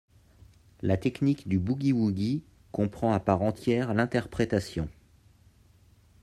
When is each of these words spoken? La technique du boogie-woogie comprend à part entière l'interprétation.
La 0.81 0.97
technique 0.97 1.47
du 1.47 1.59
boogie-woogie 1.59 2.41
comprend 2.71 3.13
à 3.13 3.19
part 3.19 3.43
entière 3.43 3.93
l'interprétation. 3.93 4.89